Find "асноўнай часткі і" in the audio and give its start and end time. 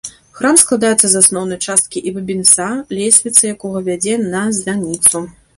1.25-2.15